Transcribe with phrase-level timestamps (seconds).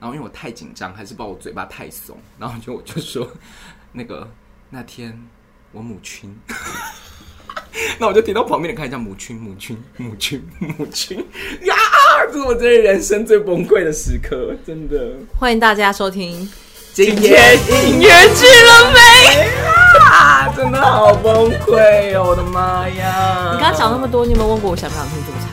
[0.00, 3.28] 然后因为我太紧张，还是把我嘴巴太松，然后就我就说
[3.90, 4.30] 那个
[4.70, 5.20] 那天
[5.72, 6.38] 我母亲，
[7.98, 11.18] 那我就听到旁边人看一下母亲母亲母亲母亲
[11.62, 11.74] 呀，
[12.30, 15.14] 这是我这人生最崩溃的时刻，真的。
[15.36, 16.48] 欢迎大家收听
[16.92, 18.98] 今天音乐剧了没？
[19.98, 22.28] 啊，真的好崩溃哦！
[22.28, 23.50] 我的妈呀！
[23.52, 25.48] 你刚刚讲那么多，你有没有问过我想不想听这么长？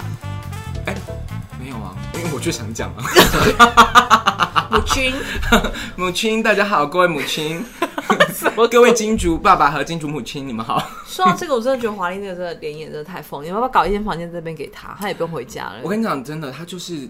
[2.34, 4.35] 我就想讲啊，
[4.76, 5.14] 母亲，
[5.96, 7.64] 母亲，大家好，各位母亲，
[8.70, 10.86] 各位金主爸爸和金主母亲，你们好。
[11.08, 15.80] 说到这个，我真的觉得华丽那个真的连演真的太疯，你要不要搞一间房间这边给他，他也不用回家了。
[15.82, 17.08] 我跟你讲，真的，他就是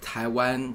[0.00, 0.72] 台湾，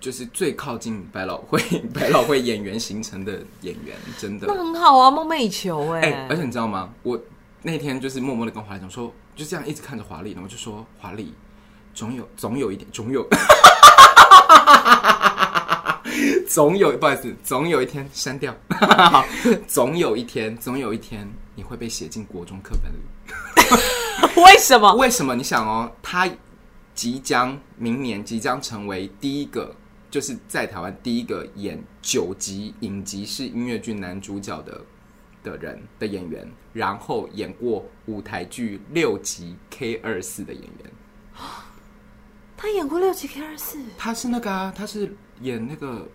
[0.00, 1.60] 就是最靠近百老汇
[1.92, 4.46] 百老汇演员形成的演员，真的。
[4.48, 6.26] 那很好啊，梦寐以求哎、欸。
[6.30, 6.88] 而且你知道吗？
[7.02, 7.20] 我
[7.60, 11.34] 那天就是默默的跟华丽讲说，就这样一直看着华丽，然后就说华丽。
[11.92, 13.26] 总有总有一点，总有，
[16.48, 18.54] 总有不好意思，总有一天删掉。
[19.66, 22.96] 总有一天，总有一天你会被写进国中课本里。
[24.42, 24.94] 为什么？
[24.94, 25.34] 为什么？
[25.34, 26.28] 你想哦，他
[26.94, 29.74] 即将明年即将成为第一个，
[30.10, 34.80] 就是在台湾第一个演九集影集式音乐剧男主角的
[35.42, 40.92] 的人的演员，然后演过舞台剧六集 K 二四的演员。
[42.56, 46.06] 他演过六集 K 二四，他是那个啊，他是演那个，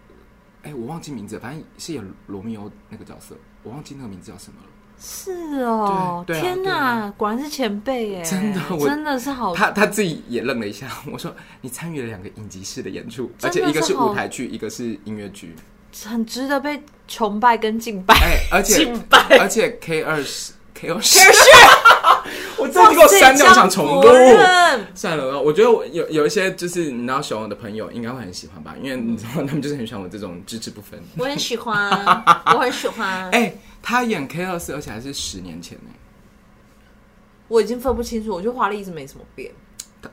[0.66, 4.70] 哎、欸，我忘记名字，反正是演罗密欧那个角色，我忘记那个名字叫什么了。
[4.98, 8.24] 是哦，对对啊、天哪，啊、果然是前辈耶！
[8.24, 9.54] 真的， 真的是好。
[9.54, 15.56] 他他自己也愣了一下，我说你参与了两个影集式的演出，而且一个是舞台剧，一个是音乐剧，
[16.06, 18.16] 很值得被崇拜跟敬拜。
[18.16, 21.20] 哎、欸，而且 敬拜，而且 K 二十 K 二十。
[22.82, 24.02] 我真的给我删掉，我想重录。
[24.94, 31.00] 算了，我觉得我有有一些就是你知道喜欢我的朋友应该会很喜欢吧，因为你知道他们就是很喜欢我这种支持不分。
[31.18, 31.90] 我很喜欢，
[32.48, 33.30] 我很喜欢。
[33.32, 35.92] 哎、欸，他演 K 二四，而且还是十年前呢。
[37.48, 39.52] 我已经分不清楚，我觉得华丽一直没什么变。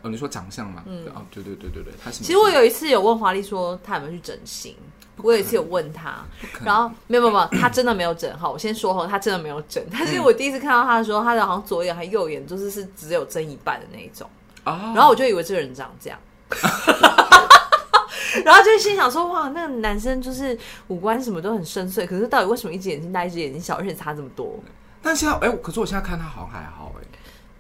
[0.02, 0.82] 哦，你说长相嘛？
[0.86, 2.24] 嗯，哦，对对对对对，他是。
[2.24, 4.74] 其实我有一次有问华丽说，他有没有去整形。
[5.22, 6.16] 我有一次有问他，
[6.64, 8.50] 然后没有没有没有，他真的没有整好。
[8.50, 9.82] 我先说哈，他真的没有整。
[9.90, 14.28] 但是我第一次看到他的时候，他的好像左眼还右眼就是是只有睁一半的那一种。
[14.64, 16.18] 然后我就以为这个人长这样，
[18.44, 20.56] 然后就心想说哇，那个男生就是
[20.86, 24.58] 五官什么都很深邃，可是到底为什么一只眼睛大一只眼睛小，而且差这么多？
[25.02, 27.04] 但现在哎，可是我现在看他好像还好哎。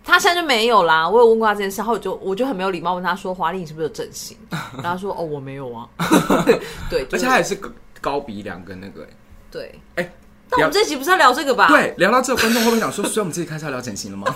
[0.04, 1.08] 他现在就没有啦。
[1.08, 5.86] 我有问过他这件事，然后我就我就很没有礼貌问他说：“华丽，你是不是有整形？” 然后他说：“哦，我没有啊。
[6.90, 7.58] ”对，而且他也是
[8.00, 9.08] 高鼻梁跟那个哎。
[9.50, 10.12] 对，哎，
[10.50, 11.68] 那我们这集不是要聊这个吧？
[11.68, 14.26] 对，聊到这个，观众会不会想说：“所以我们这集开始要聊整形了吗？”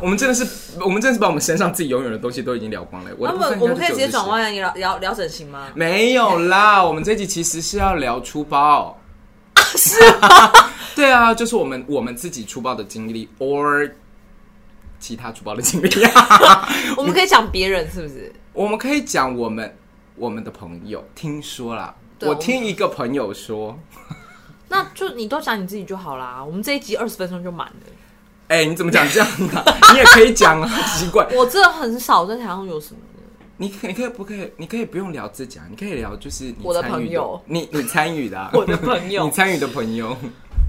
[0.00, 0.44] 我们真的是，
[0.80, 3.10] 我们真的是把我们身上自己拥有的东西都已经聊光了。
[3.16, 5.68] 我们我们可以直接转弯聊聊聊整形吗？
[5.74, 8.98] 没有啦，我们这集其实是要聊出包。
[9.76, 10.52] 是啊？
[10.94, 13.90] 对啊，就是我们我们自己出包的经历，or。
[14.98, 15.88] 其他主播的经历
[16.96, 18.32] 我们可以讲别人是不是？
[18.52, 19.76] 我们可以讲我们
[20.16, 21.04] 我们的朋友。
[21.14, 23.78] 听说啦，我听一个朋友说，
[24.68, 26.42] 那就你都讲你自己就好啦。
[26.42, 27.74] 我们这一集二十分钟就满了。
[28.48, 29.64] 哎、欸，你怎么讲这样的？
[29.92, 31.26] 你也可以讲啊，奇怪。
[31.34, 33.22] 我真的很少在台上有什么的。
[33.58, 34.52] 你可你可以不可以？
[34.56, 40.16] 你可以不用聊自己啊，你可以聊就是你我的朋友，你你参与的、啊、我的朋友， 你参与的朋友。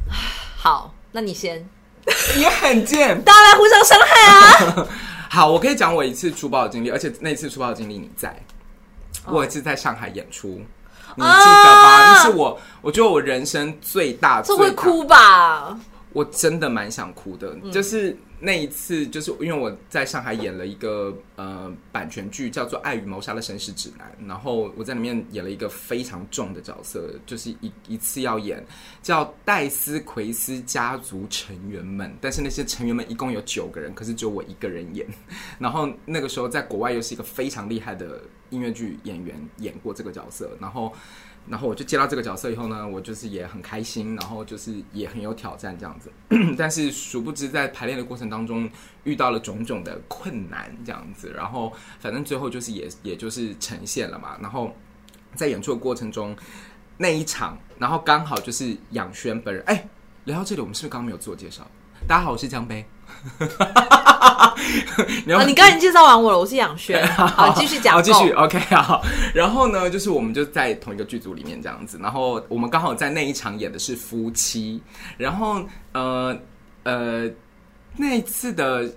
[0.57, 1.67] 好，那你先。
[2.39, 4.87] 也很贱，大家来互相伤害啊！
[5.29, 8.35] 好，我可以讲我一次出包的经历，而且那次出包的经历你在，
[9.25, 10.47] 我有一次在上海演出，
[11.15, 12.13] 你记得吧？
[12.13, 15.77] 那是我，我觉得我人生最大，这会哭吧？
[16.13, 18.17] 我真的蛮想哭的，就是。
[18.39, 28.63] 那一次，就是因为我在上海演了一个呃版权剧，叫做《爱与谋杀的绅士指南》，然后我在里面演了一个非常重的角色，就是一一次要演
[29.01, 35.07] 叫戴斯奎斯家族成员们，但是那些成员们一共有九个人，可是只有我一个人演。
[35.57, 38.21] 然后那个时候在国外又是一个非常厉害的
[38.51, 40.93] 音乐剧演员演过这个角色，然后。
[41.49, 46.11] 然后我就接到这个角色以后呢，我就是也很开心，然后就是也很有挑战这样子。
[46.57, 48.69] 但是殊不知在排练的过程当中
[49.03, 54.37] 遇到了种种的困难这样子，然后反正最后就是也也就是呈现了嘛。
[54.41, 54.75] 然后
[55.35, 56.35] 在演出的过程中
[56.97, 59.63] 那一场，然后刚好就是仰轩本人。
[59.65, 59.87] 哎，
[60.25, 61.65] 聊到这里，我们是不是刚刚没有自我介绍？
[62.07, 62.85] 大家好，我是江杯。
[65.25, 67.05] 你要、啊、你刚才介绍完我了，我是杨轩。
[67.15, 67.93] 好，继续讲。
[67.95, 68.31] 好，继续。
[68.31, 69.03] OK， 好。
[69.33, 71.97] 然后呢，就是我们就在同一个剧组里面这样子。
[72.01, 74.81] 然后我们刚好在那一场演的是夫妻。
[75.17, 76.37] 然后呃
[76.83, 77.29] 呃，
[77.95, 78.89] 那一次的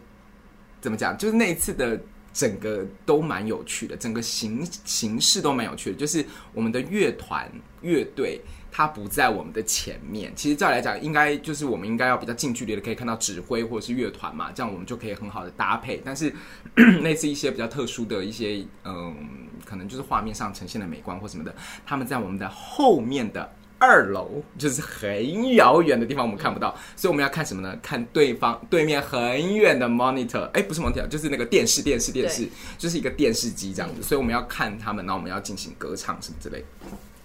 [0.81, 1.17] 怎么讲？
[1.19, 2.00] 就是那一次的
[2.32, 5.96] 整个都蛮有趣的，整个形形式都蛮有趣的。
[5.96, 6.25] 就是
[6.55, 7.50] 我们的乐团
[7.81, 8.40] 乐队，
[8.70, 10.32] 它不在我们的前面。
[10.37, 16.00] 其实照来讲，应该就是我们应该要比较近距离的可以看到指挥或者是乐团嘛，这样我们就可以很好的搭配。
[16.05, 16.32] 但是
[17.02, 19.17] 那次一些比较特殊的一些，嗯，
[19.64, 21.55] 可能就是画面上呈现的美观或什么的，
[21.87, 23.52] 他们在我们的后面的。
[23.82, 27.75] 二楼就是很遥远的地方，我们看不到，所以我们要看什么呢？
[27.82, 32.46] 看对方对面很远的 monitor，哎，不是 monitor，就是那个电视，电视，电视，
[32.76, 34.02] 就是一个电视机这样子。
[34.02, 36.62] 所以我们要看他们，然后我们要进行歌唱什么之类。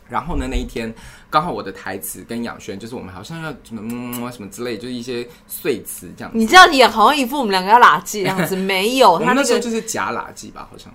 [0.07, 0.93] 然后呢，那一天
[1.29, 6.37] 刚好我的台词跟仰瑄，就是我们好像要什么么什么之类，就是一些碎词这样子。
[6.37, 10.93] 你这样演好像一副我们两个要拉记这样子，没有， 他那时候就是假拉圾吧，好像。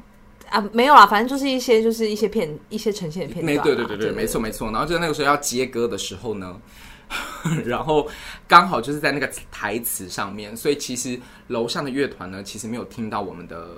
[0.49, 3.57] 啊，没有啦，反正就是一些，就是一些片，一些呈现的片段。
[3.57, 4.69] 没，对对对对，没错没错。
[4.73, 6.57] 然后就那个时候要接歌的时候呢，
[7.65, 8.09] 然后
[8.49, 13.69] 刚好就是在那个台词上面，所以其实楼上的乐团呢，其实没有听到我们的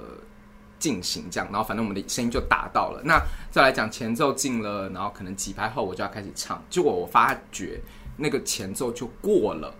[0.82, 1.48] 进行这样。
[1.52, 3.00] 然后反正我们的声音就达到了。
[3.04, 7.80] 那再来讲前奏进了，然后可能几拍后我就要开始唱，结果我发觉
[8.16, 9.72] 那个前奏就过了。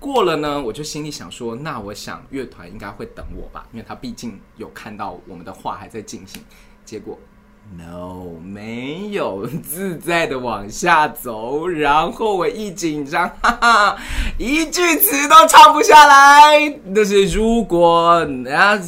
[0.00, 6.42] 过了呢，我就心里想说，那我想乐团应该会等我吧，因为他毕竟有看到我们的话还在进行。
[6.84, 7.18] 结果
[7.76, 11.66] ，no，没有，自在的往下走。
[11.66, 13.98] 然后我一紧张，哈哈，
[14.38, 16.78] 一句词都唱不下来。
[16.84, 18.78] 那是如果那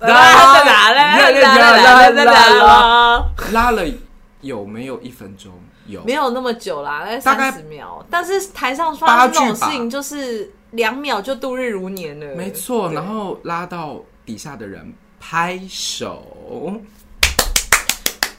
[0.06, 3.82] 心拉拉拉拉拉拉了
[4.40, 5.52] 有没有一分钟？
[5.86, 8.04] 有没有那么久啦，大概三十秒。
[8.08, 12.34] 但是台上发生这种事情，就是两秒就度日如年了。
[12.36, 16.24] 没错，然后拉到底下的人拍手，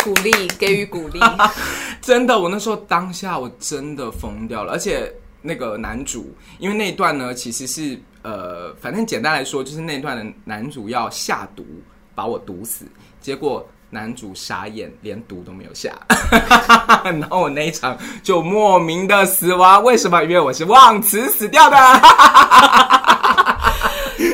[0.04, 1.20] 鼓励，给予鼓励。
[2.02, 4.72] 真的，我那时候当下我真的疯掉了。
[4.72, 11.66] 而且那个男主，因为那一段呢，其实是呃，反正简单来说，就是那段的男主要下毒
[12.16, 12.86] 把我毒死，
[13.20, 13.68] 结果。
[13.94, 15.92] 男主傻眼，连毒都没有下，
[17.04, 19.84] 然后我那一场就莫名的死亡。
[19.84, 20.24] 为什么？
[20.24, 21.76] 因为我是忘词死掉的。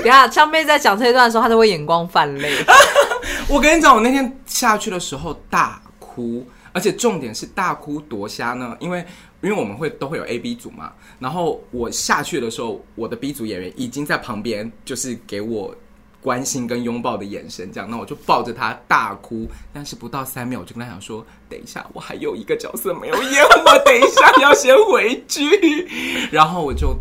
[0.03, 2.53] 等下，枪妹在讲这一段的时候，她都会眼光泛泪。
[3.49, 9.03] 我跟你讲，我那天下去的时候大哭，而且重点是大哭多瞎呢，因为
[9.41, 15.75] 因为我们会都会有 A、B 组嘛，然后我下去的时候，我的 B 组演员已经在旁边，就是给我。
[16.19, 19.47] 关心跟拥抱的眼神，这样，那我就抱着他大哭。
[19.71, 25.87] 但是不到三秒，我就跟他讲说：“等一下，我还有一个角色没有演，我等一下要先回去。”
[26.29, 26.97] 然后我就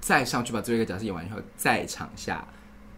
[0.00, 2.44] 再上去把最后一个角色演完以后，在场下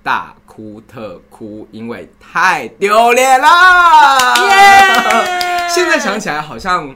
[0.03, 3.49] 大哭特哭，因为太丢脸了。
[5.69, 6.95] 现在想起来好像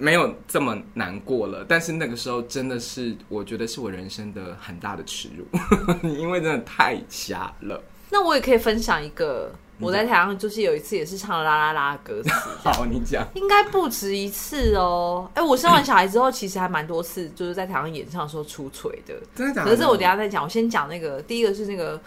[0.00, 5.46] 没有这么难过了，但是那个时候真的是，我觉得是我人生的很大的耻辱，
[6.08, 7.80] 因为真的太瞎了。
[8.08, 12.30] 那我也可以分享一个，我在台上就是有一次也是唱了啦啦啦歌词。
[12.64, 13.24] 好，你讲。
[13.34, 15.30] 应该不止一次哦。
[15.34, 19.14] 哎、欸，我生完小孩之后，其实还蛮多次，就是在台上演唱的时候出锤的。
[19.36, 19.70] 真的假的？
[19.70, 22.00] 可是我等一下再讲，我先讲那个，第一个是那个。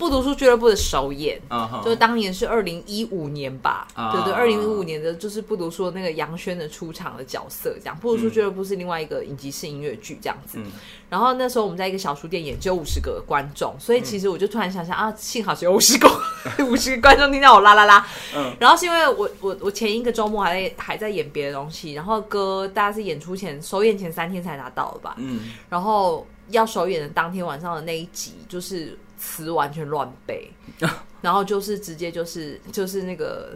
[0.00, 1.84] 不读书俱乐部的首演，uh huh.
[1.84, 4.12] 就是当年是二零一五年吧，uh huh.
[4.12, 7.94] 对对，二零一五年的就是不读书的那个杨轩的出场的角色，这样。
[8.00, 10.56] 不读书俱乐部是另外一个影集式音乐剧这样子。
[10.58, 10.72] 嗯、
[11.10, 16.08] 然后那时候我们在一个小书店演，只有五十个观众，所以其实我就突然想想啊，幸好只有五十个
[16.64, 18.06] 五十个观众听到我啦啦啦。
[18.34, 25.14] 嗯、然后是因为我我我前一个周末还在还在演别的东西，然后歌大家是演出前首演前三天才拿到的吧。
[25.18, 28.98] 嗯，然后要首演的当天晚上的那一集就是。
[29.20, 30.50] 词完全乱背，
[31.20, 33.54] 然后就是直接就是就是那个，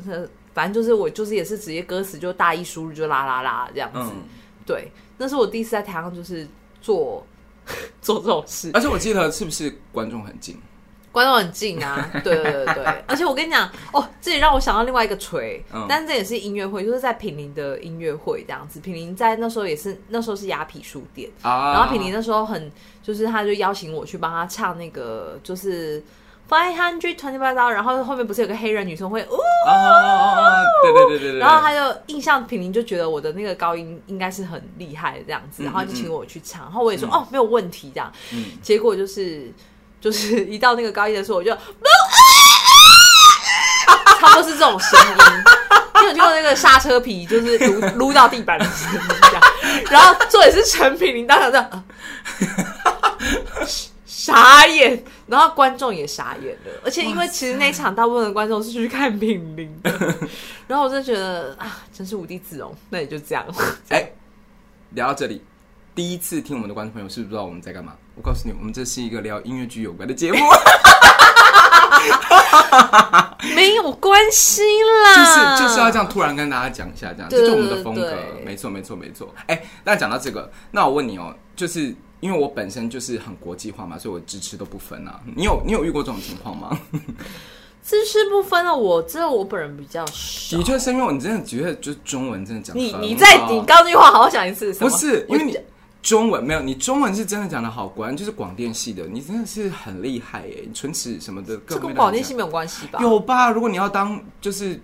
[0.53, 4.23] 反正就是我就是也是直接歌词就大意输入就啦啦啦这样子，嗯、
[4.67, 6.47] 对，那是我第一次在台上就是
[6.83, 7.27] 做
[8.03, 10.61] 做这种事，而且我记得是不是观众很近？
[11.15, 18.81] 观众很近啊， 对对对对，而且我跟你讲哦，这也让我想到另外一个锤，嗯、但是这也是音乐会，就是在品林的音乐会这样子。
[18.81, 22.69] 品林在那时候也是那时候是雅痞书店，啊、然后品林那时候很
[23.01, 26.03] 就是他就邀请我去帮他唱那个就是
[26.51, 29.39] Five Hundred Twenty Five Thousand，然后后面不是有个黑人女生会哦，
[30.83, 39.49] 对对对对对，然后他就印象品林就觉得我的那个高音应该是很厉害的这样子，然后就请我去唱，然后我也说、嗯、哦没有问题这样，嗯、结果就是。
[40.05, 41.51] 就是一到那个高一的时候，我就，
[44.21, 45.15] 差不多是这种声音。
[46.03, 49.43] 你有听过那个刹车皮，就是撸撸到地板的声音这样。
[49.91, 51.85] 然后这也是成品，你当场这样，
[54.05, 55.03] 傻眼。
[55.27, 59.91] 然后观众也傻眼了，而且因为其实那场大部分的观众是去看品林的。
[60.69, 62.77] 然后我真的觉得啊，真是无地自容。
[62.91, 63.43] 那也就这样。
[63.89, 64.15] 哎、欸，
[64.91, 65.43] 聊到这里。
[65.95, 67.93] 第一次听我们的观众朋友是不是不知道我们在干嘛？
[68.17, 70.39] 我告诉你，我们这是一个聊音乐剧有关的节目。
[73.55, 79.33] 没有关系啦，就是就是要这样突然跟大家讲一下，这样，这就是我们的风格，没错没错没错。
[79.47, 85.21] 哎、欸，那讲到这个，那我问你哦，就是因为我本身就是很国际化嘛，所以我支持都不分啊。
[85.37, 86.77] 你有你有遇过这种情况吗？
[87.85, 90.57] 支持不分啊，我知道我本人比较少。
[90.57, 95.57] 的确是因为你真的觉得就是中文真的讲，你你在你刚那句话好好想一次，不是因为你。
[96.05, 102.99] 中文没有，你中文是真的讲的好，果然就是广电系的，你真的是很厉害耶，你唇齿什么的，这跟广电系没有关系吧？
[103.01, 103.51] 有吧？
[103.51, 104.79] 如果你要当就是，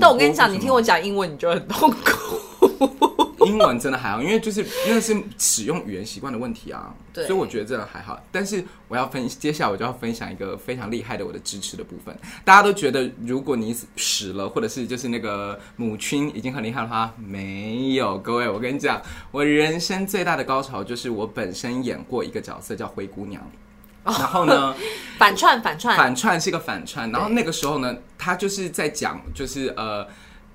[0.00, 3.33] 但我跟你讲，你听我讲英文，你就很痛苦。
[3.46, 8.22] 英文真的还好，因为就是那是使用语言习惯的问题啊，对，所以我觉得真的还好。
[8.30, 12.16] 但是我要分，接下来我就要分享一个非常厉害的我的支持的部分。
[12.44, 18.18] 大家都觉得，如果你死了，或者是就是那个母亲已经很厉害的话，没有。
[18.18, 23.42] 各位，我跟你讲，我人生最大的高潮就是我本身演过一个角色叫灰姑娘，
[24.04, 24.74] 然后呢，
[25.18, 30.06] 反串反串反串是一个反串，然后那个时候呢，他就是在讲，就是呃。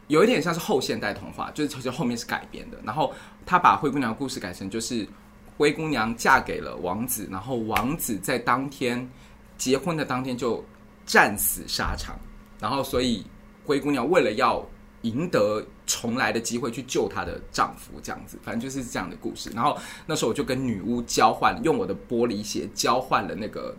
[0.10, 2.78] 有一点像是后现代童话，就是其实后面是改编的。
[2.84, 3.14] 然后
[3.46, 5.08] 他把灰姑娘的故事改成，就是
[5.56, 9.08] 灰姑娘嫁给了王子，然后王子在当天
[9.56, 10.66] 结婚的当天就
[11.06, 12.20] 战死沙场。
[12.60, 13.24] 然后所以
[13.66, 14.68] 灰姑娘为了要
[15.04, 19.52] 赢得重来的机会，去救她的丈夫，这样子，反正就是这样的故事。
[19.52, 23.76] 然后那时候我就跟女巫交换，用我的玻璃鞋交换了那个。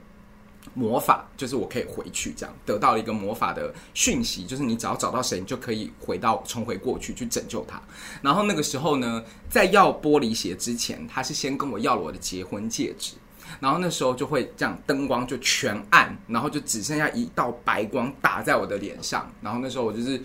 [0.72, 7.82] 魔法就是我可以回去，这样得到一个魔法的讯息，就是你只要找到谁，你就可以回到重回过去去拯救他。
[8.22, 13.14] 然后那个时候呢，在要玻璃鞋之前，他是先跟我要了我的结婚戒指。
[13.58, 19.28] 然后那时候就会这样，灯光就全暗，然后就只剩下一道白光打在我的脸上。
[19.42, 20.22] 然后那时候我就是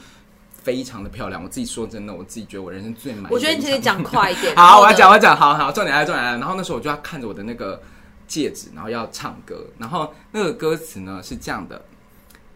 [0.61, 3.33] 非常的漂亮，我自己说真的，我自己觉得我人生最满意。
[3.33, 4.53] 我觉得你可以讲快一点。
[4.57, 6.37] 好，我要讲，我要讲，好好，重点来了，重点来了。
[6.37, 7.81] 然后那时候我就要看着我的那个。
[8.27, 11.85] 戒指，然后要唱歌，然后那个歌词呢是这样的：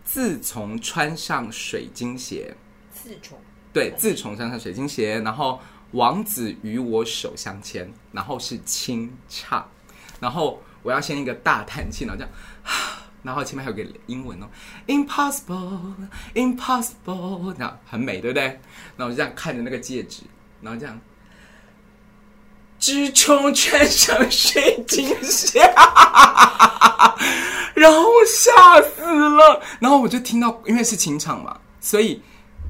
[0.04, 2.56] 自从穿上水晶鞋，
[2.92, 3.38] 自从
[3.72, 5.60] 对，自从穿上水晶鞋，然后
[5.92, 9.70] 王子与我手相牵，然后是清唱，
[10.20, 12.34] 然后我要先一个大叹气，然后这样，
[13.24, 14.48] 然后前面还有个英文哦
[14.88, 18.46] ，impossible，impossible，那很美，对不对？
[18.98, 20.24] 然后我就这样看着那个戒指，
[20.62, 21.00] 然后这样。
[22.80, 25.60] 自从穿上水晶鞋，
[27.76, 29.62] 然后我吓死了。
[29.80, 32.22] 然后我就听到，因为是清场嘛，所以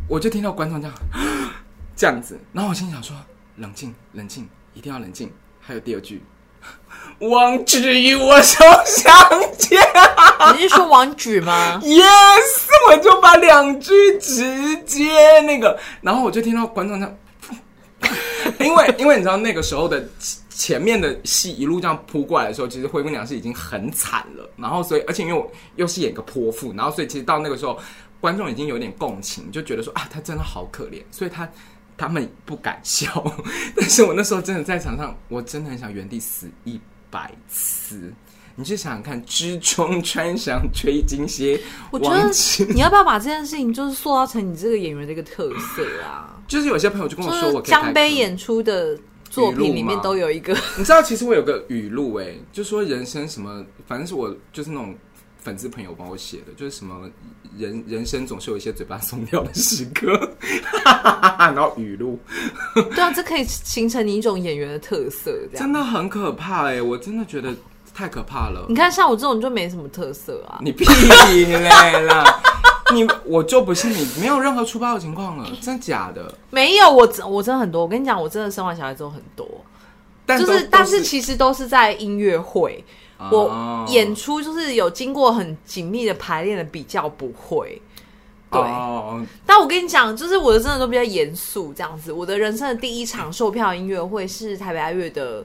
[0.08, 0.98] 我就听到观众这样
[1.96, 2.40] 这样子。
[2.52, 3.16] 然后我心想说：
[3.58, 5.32] 冷静，冷静，一定要冷静。
[5.62, 6.24] 还有第二句，
[7.20, 9.14] 王子与我手相
[9.60, 9.80] 牵。
[10.56, 11.80] 你是说王子吗？
[11.86, 17.16] Yes，我就把两句直接那个，然后我就听到观众这样。
[18.60, 20.08] 因为，因为你知道那个时候的
[20.50, 24.50] 前面的戏一路这样扑过来的时候，其实灰姑娘是已经很惨了。
[24.58, 27.80] 然后，所以，而且因为我又是演个泼妇，然后，所以其实到那个时候，
[28.20, 31.02] 观众已经有点共情，就觉得说啊，她真的好可怜。
[31.10, 31.50] 所以她
[31.98, 33.24] 他们不敢笑。
[33.76, 38.14] 但是我那时候真的在场上，我真的很想原地死一百次。
[38.60, 41.58] 你去想想看，知中 穿上水晶鞋，
[41.92, 42.30] 我觉得
[42.74, 46.36] 你要不要把这件事情就是塑造成你这个演员的一个特色啊？
[46.46, 49.00] 就是有些朋友就跟我说，我江杯演出的
[49.30, 54.94] 作品里面都有一个，你知道，其实我有个语录，哎，就说人生什么，反正是我就是那种
[55.38, 57.10] 粉丝朋友帮我写的，就是什么
[57.58, 60.30] 人人生总是有一些嘴巴松掉的时刻，
[61.40, 62.20] 然后语录，
[62.74, 67.56] 对啊，这可以形成你一种演员的特色，真的很可怕，哎，我真的觉得。
[68.00, 68.66] 太可怕了！
[68.70, 70.58] 你看，像我这种就没什么特色啊！
[70.64, 72.42] 你屁嘞啦！
[72.96, 76.34] 你我就不信你没有任何出包的情况了，真的假的？
[76.50, 77.82] 没有，我我真的很多。
[77.82, 79.46] 我跟你讲，我真的生完小孩之后很多，
[80.26, 82.82] 但就是但是其实都是在音乐会，
[83.18, 87.82] 哦、我演出就是有经过很紧密的排练的，比较不会。
[88.50, 92.14] 对，哦、但我跟你讲，就是我的真的都比较严肃这样子。
[92.14, 95.44] 我的人生的第一场售票音乐会是台北爱乐的。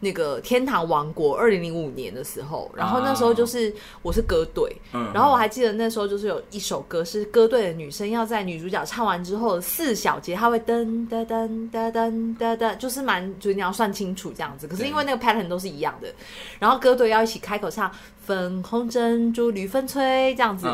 [0.00, 14.66] 那个天堂王国，二零零五年的时候，然后那时候就是我是歌队，嗯，然后我还记得那时候就是有一首歌是歌队的女生要在女主角唱完之后四小节，她会噔噔噔噔噔噔噔，就是蛮就是你要算清楚这样子。
[14.66, 16.08] 可是因为那个 pattern 都是一样的，
[16.58, 17.90] 然后歌队要一起开口唱
[18.24, 20.66] 粉红珍珠绿翡翠这样子，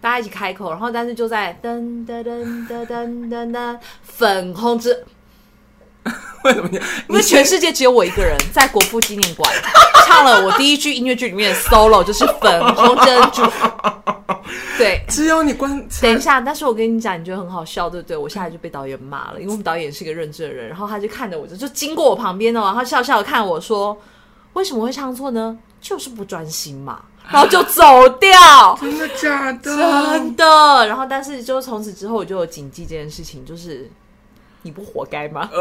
[0.00, 4.96] 大家一起开口，然后但是就在噔噔噔噔噔噔噔粉红珍。
[6.44, 6.76] 为什么你？
[7.08, 9.50] 因为全世界只有我一个人在国父纪念馆
[10.06, 13.42] 唱了我第一句音乐剧里面的 solo，就是粉红珍珠。
[14.76, 15.70] 对，只有你关。
[16.02, 18.16] 等一下，但是我跟你讲，你觉得很好笑，对不对？
[18.16, 23.96] 我下来就被导演骂了，因为我们导演是一个认真的人，然后他就看着我就就经过我旁边哦，然后笑笑的看我说
[24.52, 28.76] ：“为什么会唱错呢？”就是不专心嘛，然后就走掉。
[28.80, 29.76] 真的假的？
[29.76, 30.86] 真的。
[30.86, 33.90] 然后，但是就从此之后，我就有谨记这件事情，就是
[34.64, 35.48] 你不活该吗？
[35.52, 35.60] 呃，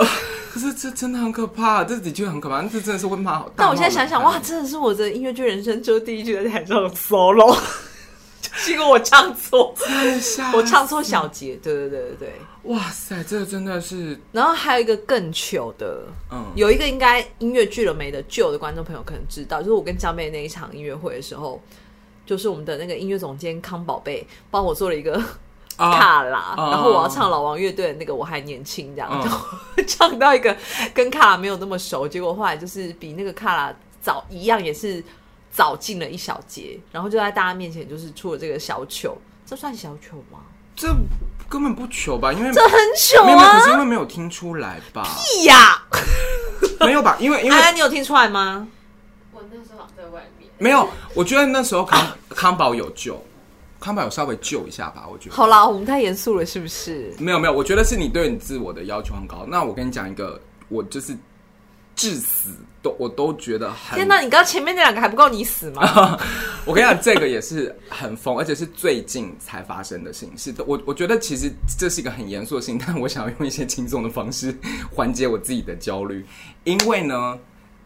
[0.52, 3.46] 可是这真的很可怕，这的确很可怕，这真的是会骂。
[3.56, 7.56] 但我现在想想，哇，真的是我的音乐剧人生就第一句在台上 solo。
[8.66, 9.74] 结果我唱错，
[10.54, 12.34] 我唱错小节，对对对对对，
[12.64, 14.18] 哇塞，这个真的是。
[14.32, 21.60] 然后还有一个更糗的，嗯，有一个应该音乐剧了没的旧的观众朋友可能知道，就是我跟江妹那一场音乐会的时候，
[22.26, 25.22] 就是我们的那个音乐总监康宝贝帮我做了一个
[25.78, 29.30] 卡拉，然后我要唱老王乐队的那个我还年轻这样，
[29.76, 30.56] 就唱到一个
[30.94, 35.04] 跟卡拉没有那么熟，结果后来就是比那个卡拉早一样也是。
[35.56, 39.16] 早进了一小节，然后就在大家面前就是出了这个小糗，
[39.46, 40.40] 这算小糗吗？
[40.76, 40.88] 这
[41.48, 43.60] 根本不糗吧，因为这很糗啊！
[43.60, 45.04] 可是因为没有听出来吧？
[45.04, 45.84] 屁呀！
[46.80, 47.18] 没有吧？
[47.20, 48.68] 因为因为、啊、你有听出来吗？
[49.32, 50.50] 我那时候好像在外面。
[50.58, 53.24] 没有，我觉得那时候康康宝有救，
[53.84, 55.06] 康宝有稍微救一下吧。
[55.12, 55.36] 我觉得。
[55.36, 57.14] 好啦，我们太严肃了，是不是？
[57.20, 59.46] 没有没有，我觉得是你对你自我的要求很高。
[59.48, 61.16] 那我跟你讲一个，我就是。
[61.96, 62.50] 至死
[62.82, 64.16] 都我都觉得很天哪！
[64.20, 66.18] 你刚刚前面那两个还不够你死吗？
[66.66, 70.36] 我跟你讲，这个也是很疯，而且是最近才发生的事情。
[70.36, 74.58] 是的，我我觉得其实这是一个很严肃的事情，但我想要用一些轻松的方式
[74.92, 76.26] 缓解我自己的焦虑。
[76.64, 77.38] 因为呢，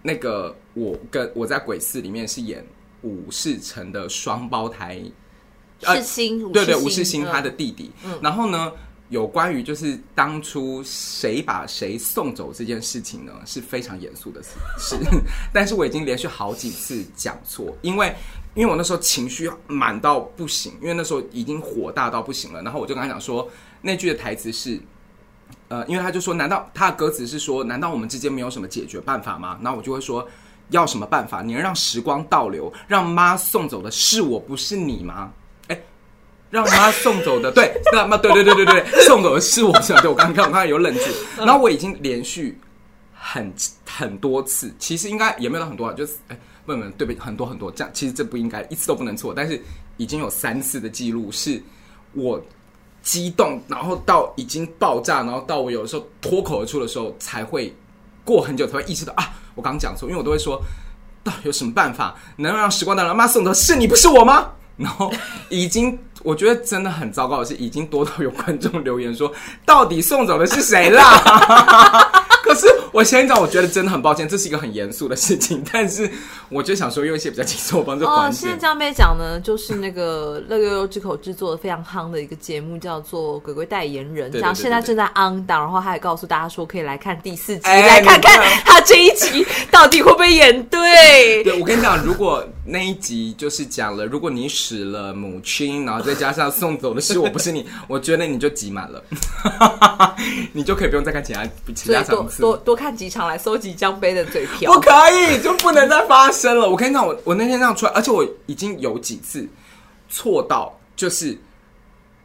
[0.01, 2.65] 那个我跟我在鬼四里面是演
[3.01, 5.01] 武士城的双胞胎，
[5.81, 7.91] 世新、呃，对对，吴世新他的弟弟。
[8.05, 8.71] 嗯，然后呢？
[9.09, 14.97] 有关于就是当初谁把谁送走这件事情呢，是非常严肃的事， 是。
[15.53, 18.13] 但是我已经连续好几次讲错，因为
[18.53, 22.61] 因为我那时候情绪满到不行，因为那时候已经火大到不行了。
[22.61, 23.49] 然后我就跟他讲说，
[23.81, 24.77] 那句的台词是，
[25.69, 29.57] 呃，因为他就说，难道他的歌词是说，难道我们之间没有什么解决办法吗？
[29.61, 30.27] 然后我就会说，
[30.71, 31.41] 要什么办法？
[31.41, 35.31] 你能让时光倒流，让妈送走的是我，不是你吗？
[36.49, 39.99] 让妈送走的，对，那妈，对对对对对，送走的是我，是吧？
[40.01, 42.57] 对，我刚刚我刚刚有冷字，然后我已经连续
[43.13, 43.53] 很
[43.85, 47.19] 很多次，其实应该也没有到很多，就是哎，问问对不对？
[47.19, 49.61] 很多很多，这样其实这不应该一次都不能错，但是
[49.97, 51.61] 已经有三次的记录是
[52.13, 52.41] 我
[53.01, 57.75] 激动，然后到已经爆炸，然后到我有的时候脱口而出的时候，才会
[58.23, 60.61] 过很久才会意识到啊，我刚刚讲错，因为我都会说，
[61.23, 64.51] 到底有什么办法能让时光倒流，妈送走是你不是我吗？
[64.77, 65.11] 然后
[65.49, 65.97] 已经。
[66.23, 69.31] 我觉得真的很糟糕的是，已经多到有观众留言说，
[69.65, 71.01] 到底送走的是谁啦？
[72.43, 75.63] 可是我先讲，我觉得真的很抱歉，这是一个很严肃的事情。
[75.71, 76.09] 但是
[76.49, 78.37] 我就想说，用一些比较轻松的方式缓解。
[78.39, 91.43] 现在江杯讲呢，就是那个乐悠悠之口制作的非常夯的一个节目，叫做《鬼鬼代言人》，这样现在正在 on 档，然后他还告诉大家说，可以来看第四集，来看看他这一集到底会不会演对。
[91.43, 99.01] 对，我跟你讲，如果那一集就是讲了，如果你死了母亲，然后再加上送走的是我，不是你， 我觉得你就集满了，
[100.51, 102.41] 你就可以不用再看其他其他场次。
[102.41, 106.69] 多多看几场来收集江杯的嘴瓢，不可以，就不能再发生了。
[106.69, 109.47] 我跟你讲，我我那天这样出来，而且我已经有几次
[110.09, 111.37] 错到，就是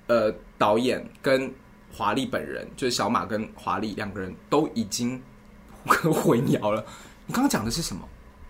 [0.08, 1.48] 呃，导演跟
[1.94, 5.22] 华丽本人，就是小马跟华丽两个人都已经
[5.86, 6.84] 混淆了。
[7.26, 8.02] 你刚刚讲的是什么？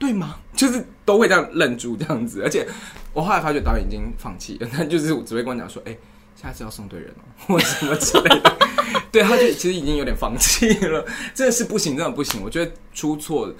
[0.03, 0.37] 对吗？
[0.57, 2.67] 就是都会这样愣住这样子，而且
[3.13, 5.97] 我后来发觉导演已经放弃了， 他就是只会跟我讲说：“哎、
[6.35, 8.57] 下次要送对人哦， 或什么之类的。
[9.13, 12.43] ”对，他就其实已经有点放弃了，真的是不行，真的不行。
[12.43, 13.53] 我觉得出错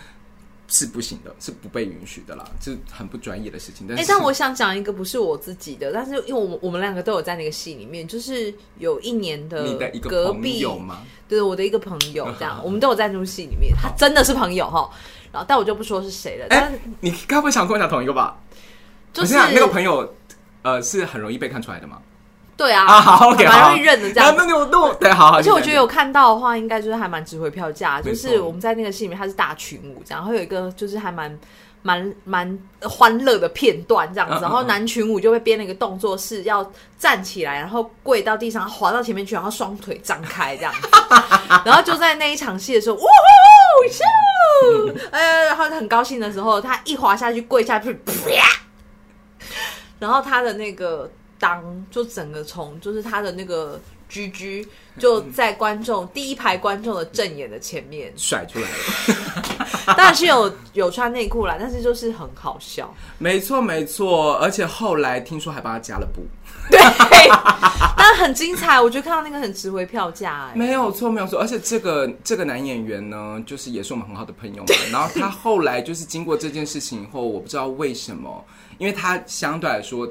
[0.73, 3.87] 是不行的，是不被允许的啦，是很不专业的事情。
[3.87, 10.33] 但是，哎，但我想讲一个不是我自己的，但是因为我们我们两个都有在那个戏里面，就是有一年的你的一个
[10.79, 11.03] 吗？
[11.29, 14.89] 对，我的一个朋友，这样 我们都有在那部戏里面，他真的是朋友哈。
[15.31, 16.47] 然后，但我就不说是谁了。
[16.49, 18.41] 但你该不会想跟我讲同一个吧？
[19.13, 20.11] 就是那个朋友，
[20.63, 22.01] 呃，是很容易被看出来的吗？
[22.55, 24.35] 对啊，啊好，OK，蛮容易认的这样。
[24.37, 25.39] 那那我那我对，好好。
[25.39, 28.01] 而且我觉得有看到的话，应该就是还蛮值回票价。
[28.01, 31.37] 就是我们在那个戏里面，他是大群舞，这样会有一个就是还蛮
[31.83, 34.43] 蛮蛮欢乐的片段这样子。
[34.43, 40.89] 然后男群舞就会编了一个动作，是要站起来，然后跪到地上，滑到前面去，然后双腿张开这样子。
[41.65, 48.13] 然后就在那一场戏的时候，哇呼咻，哎，然后很高兴的时候，他一滑下去跪下去，啪，
[49.99, 51.11] 然后他的那个。
[51.43, 54.65] 当就整个从就是他的那个 GG
[54.97, 59.17] 就在观众第一排观众的正眼的前面甩出来了。
[59.97, 62.95] 当然是有有穿内裤啦，但是就是很好笑。
[63.19, 66.23] 没错没错，而且后来听说还帮他加了布。
[66.71, 66.79] 对，
[67.97, 70.53] 但很精彩，我觉得看到那个很值回票价哎。
[70.55, 74.75] 没有错没有错，而且这个这个男演员呢，就是也是我们很好的朋友嘛。
[74.93, 78.45] 然后他后来就是经过这件事情以后，我不知道为什么，
[78.79, 80.09] 因为他相对来说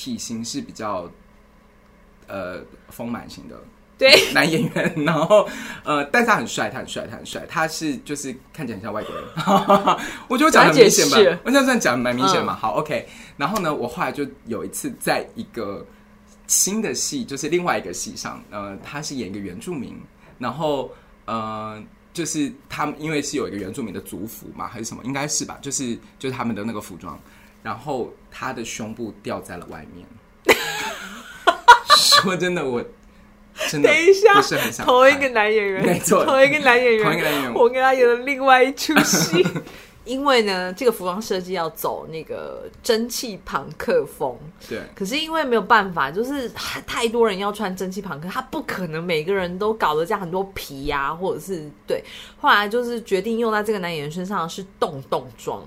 [0.00, 1.10] 体型是比较
[2.26, 3.60] 呃丰满型的。
[4.00, 5.46] 对， 男演员，然后
[5.84, 9.24] 呃，但是他很帅，他很帅，他很帅，他是就是看起来很像外国人，
[10.26, 12.56] 我觉得我讲的很明显吧，我这样算讲蛮明显嘛。
[12.56, 15.86] 好，OK，然后呢，我后来就有一次在一个
[16.46, 19.94] 新的戏，就是另外一个戏上，呃，他是演一个原住民，
[20.38, 20.90] 然后
[21.26, 21.78] 呃，
[22.14, 27.20] 就是他们因为是有一个原住民的族服嘛，还是什么，应该是吧，就是就是他们的那个服装，
[27.62, 30.06] 然后他的胸部掉在了外面，
[31.96, 32.82] 说真的我
[33.68, 33.88] 真的。
[33.88, 39.46] 等一下，同一个男演员，没错，同一个男演员，同一个男演员，我跟他演了另外一出戏。
[40.02, 44.34] 因为呢，这个服装设计要走那个蒸汽朋克风，
[44.66, 44.80] 对。
[44.94, 52.02] 可是因为没有办法，就是太多人要穿蒸汽朋克，他不可能每个人都搞得这样很多皮呀、啊，或者是对。
[52.40, 55.62] 后来就是决定用在这个男演员身上的是洞洞装。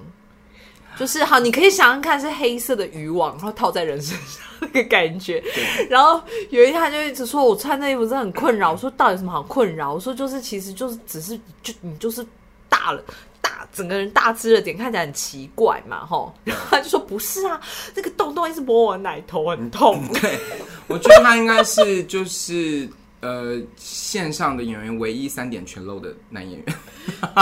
[0.98, 5.42] 就是好，你可以想象看是黑色的渔网，然后套在人身上那个感觉。
[5.54, 5.88] 对。
[5.90, 8.72] 然后有一天他就一直说，我穿那衣服真的很困扰。
[8.72, 9.94] 我说到底什么好困扰？
[9.94, 12.26] 我说就是其实就是只是就你就是
[12.70, 13.04] 大了
[13.42, 16.34] 大整个人大只了点，看起来很奇怪嘛，吼。
[16.44, 17.60] 然 后他就说不是啊，
[17.94, 20.02] 这个洞洞一直摸我奶头很痛。
[20.22, 20.38] 对，
[20.88, 22.88] 我觉得他应该是就是
[23.22, 26.76] 呃线上的演员唯一三点全露的男演员，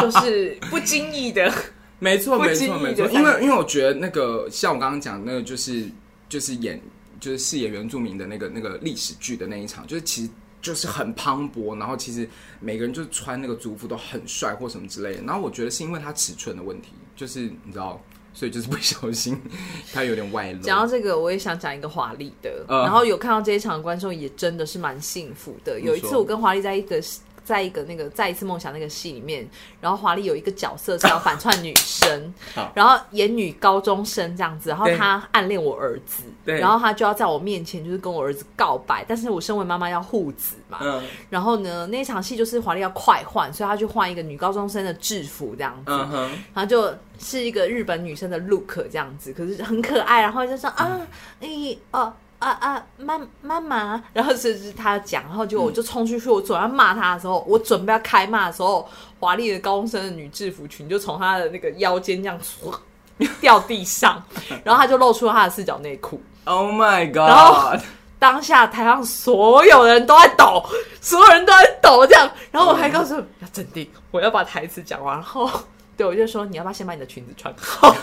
[0.01, 1.53] 就是不经意的。
[2.03, 3.07] 没错，没错，没错。
[3.11, 5.85] 因为，因为我觉得那个像我刚刚讲那个，就是
[6.27, 6.81] 就是演
[7.19, 10.29] 就是饰演原住民的那个那个历史剧的那一场，就是其实
[10.63, 12.27] 就是很磅礴，然后其实
[12.59, 15.21] 每个人就穿那个族服都很帅或什么之类的。
[15.21, 18.01] 然后我觉得是因为他尺寸的问题，就是你知道，
[18.33, 19.39] 所以就是不小心
[19.93, 20.59] 他有点外露。
[20.59, 25.79] 讲到这个，我也想讲一个华丽的，呃，然后有看到这一场的观众也真的是蛮幸福的。
[25.79, 26.99] 有一次我跟华丽在一个。
[27.51, 29.45] 在一个那个再一次梦想那个戏里面，
[29.81, 32.33] 然后华丽有一个角色是要反串女生，
[32.73, 51.01] 然后演女高中生这样子，然后她暗恋我儿子，然后她就要在我面前就是跟我儿子告白，但是我身为妈妈要护子嘛，嗯、然后呢那一场戏就是华丽要快换，所以她就换一个女高中生的制服这样子，嗯、然后就是一个日本女生的 look 这样子，可是很可爱，然后就说啊，
[51.41, 52.13] 你哦。
[52.41, 62.39] 啊啊，妈妈妈，然后是是他讲，然后就我就冲出去，我准备要骂他的时候，我准备要开骂的时候，华丽的高中生的女制服裙就从他的那个腰间这样
[63.39, 64.21] 掉地上，
[64.65, 66.19] 然后他就露出了他的四角内裤。
[66.45, 67.29] Oh my god！
[67.29, 67.71] 然后
[68.17, 70.65] 当下台上所有人都在抖，
[70.99, 75.47] 所有人都在抖，这样，然后我还告诉要镇定，我要把台词讲完，然后
[75.95, 77.95] 对我就说你要不要先把你的裙子穿好。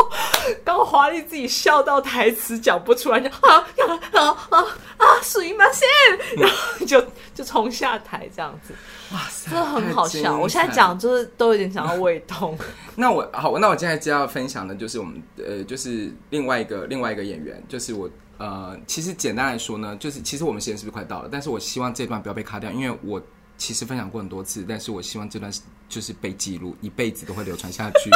[0.64, 3.64] 刚华丽自己笑到台词讲不出来，就啊啊
[4.12, 4.58] 啊啊
[4.96, 5.04] 啊！
[5.22, 5.64] 属于吗？
[5.72, 5.88] 先，
[6.38, 8.74] 然后就就冲下台这样子，
[9.12, 10.36] 哇塞，真的很好笑。
[10.36, 12.56] 我现在讲就是都有点想要胃痛。
[12.96, 21.28] 那我好，那我现在就要分享的就是我们呃，就是另外一个另外一个演员，就是我呃，其实简单来说呢，就是其实我们时间是不是快到了？
[21.30, 23.20] 但是我希望这段不要被卡掉，因为我
[23.56, 25.52] 其实分享过很多次，但是我希望这段
[25.88, 28.10] 就是被记录，一辈子都会流传下去。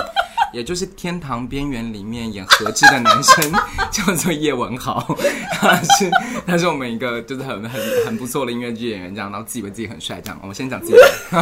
[0.52, 3.52] 也就是《天堂边缘》里面演何志的男生
[3.90, 5.16] 叫做叶文豪，
[5.52, 6.10] 他 是
[6.46, 10.38] 他是我们一个就是很很很不错的音乐剧演员，这样，然后自以为自己很帅，这样。
[10.42, 10.96] 我们先讲自己，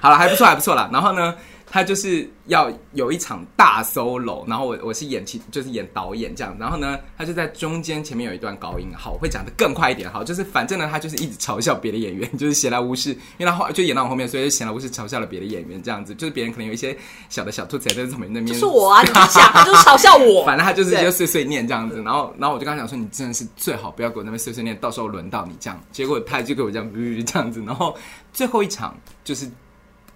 [0.00, 0.88] 好了，还不错，还不错啦。
[0.92, 1.34] 然后呢，
[1.72, 16.96] 他就是要有一场大 solo，然后我我是演其就是演导演这样，然后呢，他就在中间前面有一段高音，好，我会讲的更快一点，好，就是反正呢，他就是一直嘲笑别的演员，就是闲来无事，因为他后就演到我后面，所以就闲来无事嘲笑了别的演员，这样子，就是别人可能有一些
[17.28, 26.92] 小的小兔崽在旁边那边，就是我啊， 你就想他就是嘲笑我，反正他就是就碎碎念这样子，然后然后我就跟他讲说，你真的是最好不要给我那边碎碎念，到时候轮到你这样，结果他就给我这样
[27.24, 27.96] 这样子，然后
[28.32, 29.48] 最后一场就是。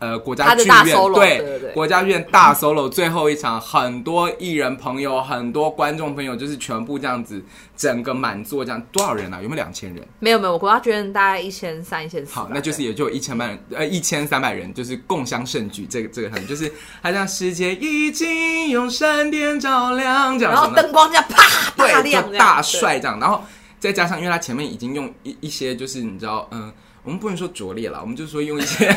[0.05, 7.43] 呃，国家剧院对，对，国家剧院大 solo 最后一场，很多艺人朋友，很多观众朋友，就是全部这样子，
[7.75, 9.41] 整个满座这样，多少人啊？
[9.41, 10.07] 有没有两千人？
[10.19, 12.35] 没有没有，国家剧院大概一千三、一千四。
[12.35, 15.87] 好，那就是也就一千万人，呃，一千三百人，就是共襄盛举。
[15.87, 23.43] 这个这个很就是，好像世界已经用闪电照亮这样，然后灯光这样啪啪亮，大帅这样，然后
[23.81, 26.71] 再加上，因为他前面已经用一一些，就是你知道，嗯。
[27.05, 28.89] 我们不能说拙劣了，我们就说用一些，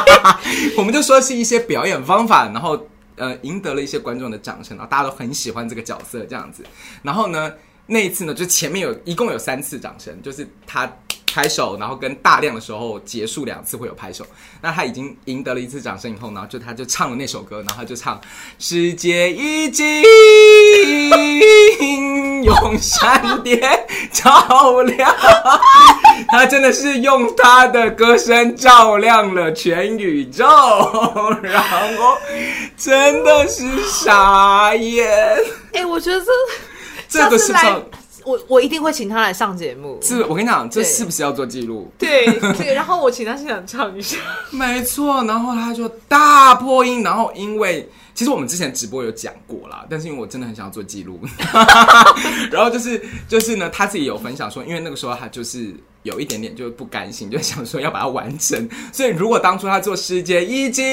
[0.76, 6.64] 我们就说是一些表演方法，然后呃赢得了一些观众的掌声，然后大家都很喜欢这个角色这样子。
[7.02, 7.52] 然后呢，
[7.86, 10.92] 那一次呢，就前面有一共有三次掌声，就是他。
[11.30, 14.26] 拍手，然后跟大量的时候结束两次会有拍手。
[14.62, 18.18] 那他已经赢得了一次掌声以后，然后就他就唱了那首歌，然后他就唱
[18.58, 20.02] 世界已经
[22.42, 23.60] 用闪电
[24.10, 25.14] 照亮，
[26.30, 30.44] 他真的是用他的歌声照亮了全宇宙，
[31.42, 32.18] 然后
[32.76, 35.08] 真的是傻眼。
[35.72, 36.30] 哎、欸，我觉得这
[37.08, 37.58] 这个是不
[38.28, 39.98] 我我一定会请他来上节目。
[40.02, 41.90] 是，我跟你讲，这是不是要做记录？
[41.96, 42.26] 对
[42.58, 44.18] 对， 然后我请他现场唱一下。
[44.50, 51.18] 没错，然后他就大破音，然后因为其实我们之前直播有讲过啦，但是因为我真的很想要做记录，
[52.52, 60.86] 然后就是就是呢，他自己有分享说，因为那个时候他就是有一点点就不甘心，就想说要把它完成，所以如果当初他做世界已经。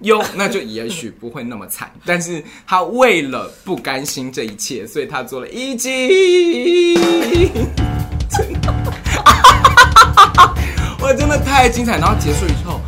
[0.00, 1.90] 有，那就也许不会那么惨。
[2.04, 6.94] 但是他为了不甘心这一切，所以他做了一集。
[8.28, 8.74] 真的，
[11.00, 11.98] 我真的太精彩。
[11.98, 12.80] 然后结束以后，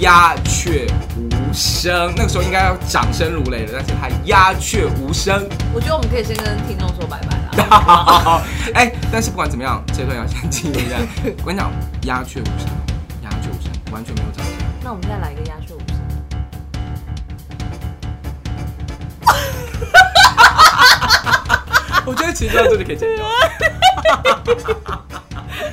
[0.00, 0.86] 鸦雀
[1.18, 2.12] 无声。
[2.16, 5.46] 那个时候应该要掌声如雷了，但是他鸦雀无声。
[5.74, 8.42] 我觉得我们可以先跟听众说拜拜了。
[8.74, 10.96] 哎，但是不管怎么样，这段要先记录一下。
[11.42, 11.70] 我跟你讲，
[12.04, 12.68] 鸦雀无声，
[13.22, 14.54] 鸦雀无声，完全没有掌声。
[14.82, 15.93] 那我们再来一个鸦雀无声。
[22.06, 23.26] 我觉得其实到这里可以剪掉。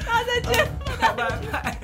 [0.05, 0.67] 大家再见，
[0.99, 1.77] 拜拜。